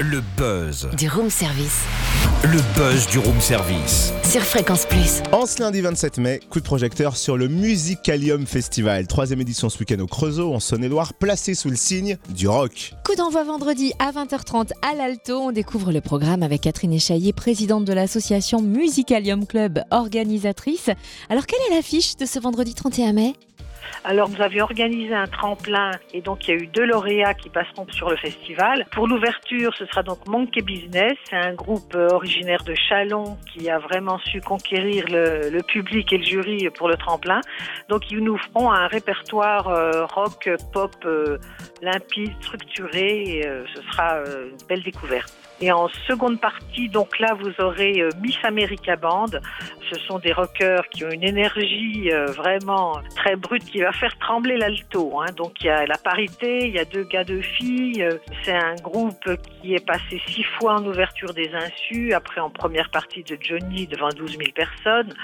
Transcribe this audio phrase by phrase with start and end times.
[0.00, 0.88] Le buzz.
[0.96, 1.80] Du room service.
[2.44, 4.12] Le buzz du room service.
[4.22, 5.22] Sur Fréquence Plus.
[5.32, 9.08] En ce lundi 27 mai, coup de projecteur sur le Musicalium Festival.
[9.08, 12.94] Troisième édition ce week-end au Creusot, en Saône-et-Loire, placé sous le signe du rock.
[13.04, 15.36] Coup d'envoi vendredi à 20h30 à l'Alto.
[15.36, 20.90] On découvre le programme avec Catherine Echaillé, présidente de l'association Musicalium Club, organisatrice.
[21.28, 23.34] Alors, quelle est l'affiche de ce vendredi 31 mai?
[24.04, 27.48] Alors nous avions organisé un tremplin et donc il y a eu deux lauréats qui
[27.48, 28.86] passeront sur le festival.
[28.92, 33.68] Pour l'ouverture, ce sera donc Monkey Business, c'est un groupe euh, originaire de Chalon qui
[33.70, 37.40] a vraiment su conquérir le, public et le jury pour le tremplin.
[37.88, 41.38] Donc ils nous feront un répertoire euh, rock, pop euh,
[41.82, 43.42] limpide, structuré et
[43.74, 45.47] ce sera une belle découverte.
[45.60, 49.26] Et en seconde partie, donc là, vous aurez Miss America Band.
[49.92, 54.56] Ce sont des rockers qui ont une énergie vraiment très brute qui va faire trembler
[54.56, 55.20] l'alto.
[55.20, 55.32] Hein.
[55.36, 58.06] Donc il y a la parité, il y a deux gars, deux filles.
[58.42, 59.24] C'est un groupe
[59.60, 63.86] qui est passé six fois en ouverture des Insus, après en première partie de Johnny
[63.86, 65.14] devant 12 000 personnes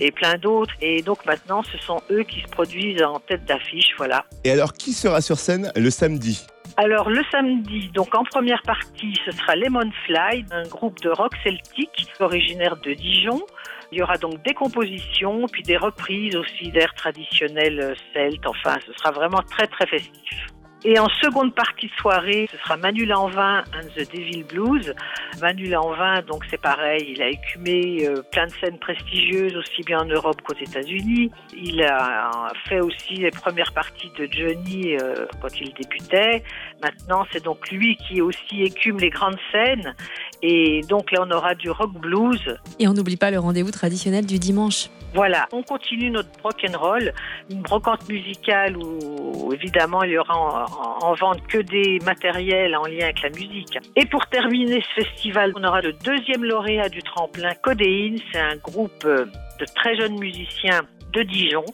[0.00, 0.72] et plein d'autres.
[0.80, 3.94] Et donc maintenant, ce sont eux qui se produisent en tête d'affiche.
[3.96, 4.24] Voilà.
[4.44, 6.46] Et alors, qui sera sur scène le samedi?
[6.76, 11.32] Alors le samedi, donc en première partie, ce sera Lemon Fly, un groupe de rock
[11.44, 13.40] celtique originaire de Dijon.
[13.92, 18.44] Il y aura donc des compositions, puis des reprises aussi d'air traditionnels celtes.
[18.46, 20.46] Enfin, ce sera vraiment très très festif.
[20.86, 24.94] Et en seconde partie de soirée, ce sera Manu Lanvin and the Devil Blues.
[25.40, 30.00] Manu Lanvin, donc c'est pareil, il a écumé euh, plein de scènes prestigieuses, aussi bien
[30.00, 31.30] en Europe qu'aux États-Unis.
[31.56, 36.44] Il a fait aussi les premières parties de Johnny euh, quand il débutait.
[36.82, 39.94] Maintenant, c'est donc lui qui aussi écume les grandes scènes.
[40.46, 42.58] Et donc là, on aura du rock blues.
[42.78, 44.90] Et on n'oublie pas le rendez-vous traditionnel du dimanche.
[45.14, 47.12] Voilà, on continue notre rock and roll,
[47.48, 50.66] une brocante musicale où évidemment il y aura
[51.00, 53.78] en, vente que des matériels en lien avec la musique.
[53.96, 58.56] Et pour terminer ce festival, on aura le deuxième lauréat du tremplin Codéine, c'est un
[58.56, 60.82] groupe de très jeunes musiciens
[61.14, 61.64] de Dijon.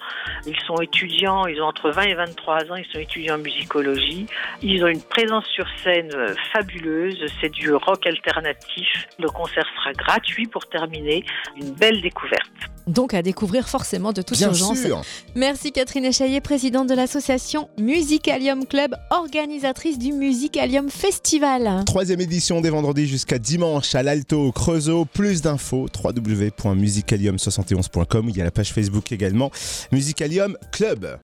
[0.47, 4.27] Ils sont étudiants, ils ont entre 20 et 23 ans, ils sont étudiants en musicologie.
[4.63, 9.09] Ils ont une présence sur scène euh, fabuleuse, c'est du rock alternatif.
[9.19, 11.25] Le concert sera gratuit pour terminer,
[11.57, 12.70] une belle découverte.
[12.87, 14.81] Donc à découvrir forcément de toute Bien urgence.
[14.81, 15.03] sûr.
[15.35, 21.85] Merci Catherine Echaillé, présidente de l'association Musicalium Club, organisatrice du Musicalium Festival.
[21.87, 25.05] Troisième édition des vendredis jusqu'à dimanche à l'Alto au Creusot.
[25.05, 28.29] Plus d'infos, www.musicalium71.com.
[28.29, 29.51] Il y a la page Facebook également,
[29.93, 31.17] Musicalium Club.